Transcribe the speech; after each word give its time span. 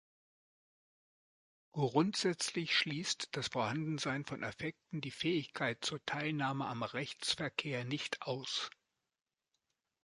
Grundsätzlich 1.73 2.75
schließt 2.75 3.27
das 3.33 3.49
Vorhandensein 3.49 4.25
von 4.25 4.43
Affekten 4.43 4.99
die 4.99 5.11
Fähigkeit 5.11 5.85
zur 5.85 6.03
Teilnahme 6.07 6.65
am 6.65 6.81
Rechtsverkehr 6.81 7.85
nicht 7.85 8.23
aus. 8.23 8.71